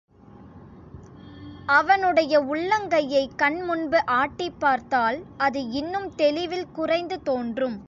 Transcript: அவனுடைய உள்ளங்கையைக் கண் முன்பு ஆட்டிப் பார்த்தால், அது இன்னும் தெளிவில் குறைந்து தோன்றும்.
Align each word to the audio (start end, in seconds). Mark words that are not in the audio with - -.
அவனுடைய 1.65 2.39
உள்ளங்கையைக் 2.41 3.35
கண் 3.35 3.59
முன்பு 3.61 3.99
ஆட்டிப் 4.05 4.59
பார்த்தால், 4.59 5.23
அது 5.37 5.69
இன்னும் 5.69 6.15
தெளிவில் 6.15 6.71
குறைந்து 6.73 7.21
தோன்றும். 7.21 7.79